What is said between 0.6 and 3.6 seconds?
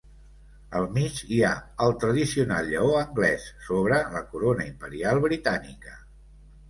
Al mig hi ha el tradicional lleó anglès,